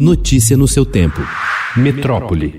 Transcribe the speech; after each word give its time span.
Notícia 0.00 0.56
no 0.56 0.68
seu 0.68 0.86
tempo. 0.86 1.20
Metrópole. 1.76 2.56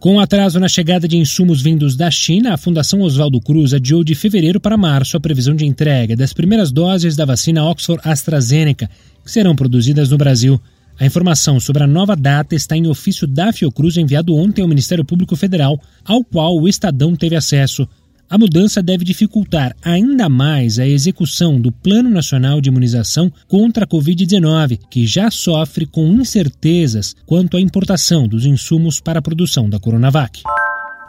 Com 0.00 0.18
atraso 0.18 0.58
na 0.58 0.68
chegada 0.68 1.06
de 1.06 1.18
insumos 1.18 1.60
vindos 1.60 1.96
da 1.96 2.10
China, 2.10 2.54
a 2.54 2.56
Fundação 2.56 3.02
Oswaldo 3.02 3.42
Cruz 3.42 3.74
adiou 3.74 4.02
de 4.02 4.14
fevereiro 4.14 4.58
para 4.58 4.78
março 4.78 5.18
a 5.18 5.20
previsão 5.20 5.54
de 5.54 5.66
entrega 5.66 6.16
das 6.16 6.32
primeiras 6.32 6.72
doses 6.72 7.14
da 7.14 7.26
vacina 7.26 7.62
Oxford 7.62 8.00
AstraZeneca, 8.02 8.88
que 9.22 9.30
serão 9.30 9.54
produzidas 9.54 10.08
no 10.08 10.16
Brasil. 10.16 10.58
A 10.98 11.04
informação 11.04 11.60
sobre 11.60 11.82
a 11.82 11.86
nova 11.86 12.16
data 12.16 12.54
está 12.54 12.74
em 12.74 12.86
ofício 12.86 13.26
da 13.26 13.52
Fiocruz 13.52 13.98
enviado 13.98 14.34
ontem 14.34 14.62
ao 14.62 14.68
Ministério 14.68 15.04
Público 15.04 15.36
Federal, 15.36 15.78
ao 16.06 16.24
qual 16.24 16.56
o 16.56 16.66
Estadão 16.66 17.14
teve 17.14 17.36
acesso. 17.36 17.86
A 18.28 18.38
mudança 18.38 18.82
deve 18.82 19.04
dificultar 19.04 19.76
ainda 19.82 20.28
mais 20.28 20.78
a 20.78 20.86
execução 20.86 21.60
do 21.60 21.70
Plano 21.70 22.10
Nacional 22.10 22.60
de 22.60 22.68
Imunização 22.68 23.30
contra 23.46 23.84
a 23.84 23.86
Covid-19, 23.86 24.80
que 24.90 25.06
já 25.06 25.30
sofre 25.30 25.86
com 25.86 26.06
incertezas 26.14 27.14
quanto 27.26 27.56
à 27.56 27.60
importação 27.60 28.26
dos 28.26 28.46
insumos 28.46 29.00
para 29.00 29.18
a 29.18 29.22
produção 29.22 29.68
da 29.68 29.78
Coronavac. 29.78 30.42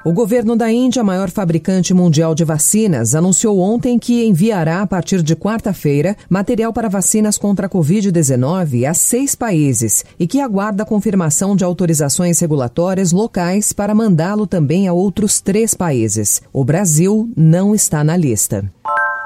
O 0.06 0.14
governo 0.14 0.56
da 0.56 0.72
Índia, 0.72 1.04
maior 1.04 1.32
fabricante 1.32 1.92
mundial 1.92 2.36
de 2.36 2.46
vacinas, 2.46 3.16
anunciou 3.16 3.60
ontem 3.60 3.98
que 3.98 4.24
enviará, 4.24 4.84
a 4.84 4.86
partir 4.86 5.24
de 5.24 5.36
quarta-feira, 5.36 6.16
material 6.30 6.72
para 6.72 6.88
vacinas 6.88 7.40
contra 7.40 7.66
a 7.66 7.70
Covid-19 7.70 8.88
a 8.88 8.94
seis 8.94 9.34
países 9.34 10.06
e 10.20 10.28
que 10.28 10.40
aguarda 10.40 10.84
a 10.84 10.86
confirmação 10.86 11.56
de 11.56 11.64
autorizações 11.64 12.38
regulatórias 12.40 13.12
locais 13.12 13.74
para 13.74 13.96
mandá-lo 13.96 14.46
também 14.46 14.88
a 14.88 14.94
outros 14.94 15.42
três 15.42 15.74
países. 15.74 16.40
O 16.54 16.64
Brasil 16.64 17.28
não 17.36 17.74
está 17.74 18.04
na 18.04 18.16
lista. 18.16 18.72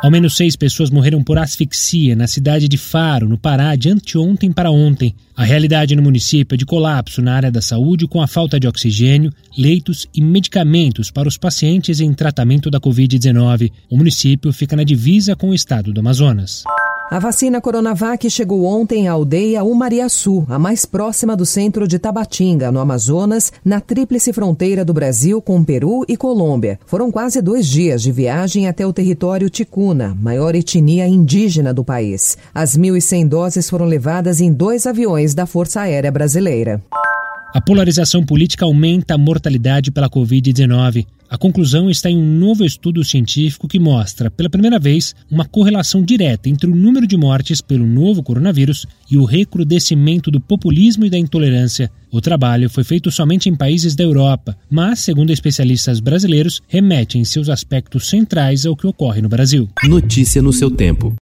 Ao 0.02 0.10
menos 0.10 0.38
seis 0.38 0.56
pessoas 0.56 0.90
morreram 0.90 1.22
por 1.22 1.38
asfixia 1.38 2.16
na 2.16 2.26
cidade 2.26 2.70
de 2.70 2.78
Faro, 2.78 3.28
no 3.28 3.38
Pará, 3.38 3.76
de 3.76 3.90
anteontem 3.90 4.50
para 4.50 4.72
ontem. 4.72 5.14
A 5.36 5.44
realidade 5.44 5.94
no 5.94 6.02
município 6.02 6.56
é 6.56 6.58
de 6.58 6.66
colapso 6.66 7.22
na 7.22 7.36
área 7.36 7.52
da 7.52 7.62
saúde 7.62 8.08
com 8.08 8.22
a 8.22 8.28
falta 8.28 8.58
de 8.58 8.66
oxigênio, 8.66 9.30
leitos 9.58 10.08
e 10.16 10.22
medicamentos 10.22 11.12
para 11.12 11.28
os 11.28 11.38
pacientes 11.38 12.00
em 12.00 12.14
tratamento 12.14 12.72
da 12.72 12.80
Covid-19. 12.80 13.74
O 13.90 13.98
município 13.98 14.54
fica 14.54 14.74
na 14.74 14.86
divisa 14.86 15.36
com 15.36 15.50
o 15.50 15.54
estado 15.54 15.92
do 15.92 16.00
Amazonas. 16.00 16.64
A 17.12 17.18
vacina 17.18 17.60
Coronavac 17.60 18.30
chegou 18.30 18.66
ontem 18.66 19.08
à 19.08 19.14
aldeia 19.14 19.64
Umariaçu, 19.64 20.46
a 20.48 20.60
mais 20.60 20.86
próxima 20.86 21.36
do 21.36 21.44
centro 21.44 21.88
de 21.88 21.98
Tabatinga, 21.98 22.72
no 22.72 22.80
Amazonas, 22.80 23.52
na 23.66 23.82
tríplice 23.82 24.32
fronteira 24.32 24.86
do 24.86 24.94
Brasil 24.94 25.42
com 25.42 25.64
Peru 25.64 26.06
e 26.08 26.16
Colômbia. 26.16 26.80
Foram 26.86 27.12
quase 27.12 27.42
dois 27.42 27.66
dias 27.66 28.04
de 28.04 28.12
viagem 28.12 28.68
até 28.68 28.86
o 28.86 28.94
território 28.94 29.50
Ticuna, 29.50 30.16
maior 30.22 30.54
etnia 30.54 31.08
indígena 31.08 31.74
do 31.74 31.84
país. 31.84 32.38
As 32.54 32.78
1.100 32.78 33.28
doses 33.28 33.68
foram 33.68 33.88
levadas 33.88 34.40
em 34.40 34.54
dois 34.54 34.86
aviões 34.86 35.34
da 35.34 35.48
Força 35.48 35.82
Aérea 35.82 36.12
Brasileira. 36.12 36.80
A 37.52 37.60
polarização 37.60 38.24
política 38.24 38.64
aumenta 38.64 39.16
a 39.16 39.18
mortalidade 39.18 39.90
pela 39.90 40.08
Covid-19. 40.08 41.08
A 41.28 41.38
conclusão 41.38 41.90
está 41.90 42.10
em 42.10 42.18
um 42.18 42.40
novo 42.40 42.64
estudo 42.64 43.04
científico 43.04 43.68
que 43.68 43.80
mostra, 43.80 44.30
pela 44.30 44.50
primeira 44.50 44.78
vez, 44.78 45.16
uma 45.30 45.46
correlação 45.46 46.04
direta 46.04 46.48
entre 46.48 46.70
o 46.70 46.76
número 46.76 47.08
de 47.08 47.18
mortes 47.18 47.60
pelo 47.60 47.88
novo 47.88 48.22
coronavírus 48.22 48.86
e 49.10 49.18
o 49.18 49.26
recrudescimento 49.26 50.30
do 50.30 50.40
populismo 50.40 51.06
e 51.06 51.10
da 51.10 51.18
intolerância. 51.18 51.92
O 52.12 52.22
trabalho 52.22 52.70
foi 52.70 52.84
feito 52.84 53.12
somente 53.12 53.50
em 53.50 53.56
países 53.56 53.96
da 53.96 54.04
Europa, 54.04 54.56
mas, 54.70 55.00
segundo 55.00 55.32
especialistas 55.32 56.00
brasileiros, 56.00 56.62
remete 56.68 57.18
em 57.18 57.24
seus 57.24 57.50
aspectos 57.50 58.10
centrais 58.10 58.66
ao 58.66 58.76
que 58.76 58.88
ocorre 58.88 59.22
no 59.22 59.30
Brasil. 59.30 59.70
Notícia 59.84 60.42
no 60.42 60.54
seu 60.54 60.72
tempo. 60.72 61.16